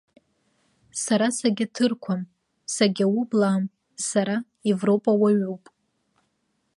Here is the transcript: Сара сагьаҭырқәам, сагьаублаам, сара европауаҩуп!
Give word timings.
Сара 1.03 1.27
сагьаҭырқәам, 1.37 2.21
сагьаублаам, 2.73 3.63
сара 4.07 4.35
европауаҩуп! 4.73 5.63